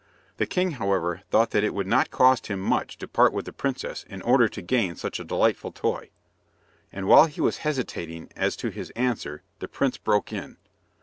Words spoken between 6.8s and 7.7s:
and while he was